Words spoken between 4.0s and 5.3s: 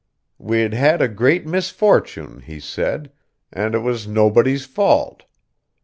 nobody's fault.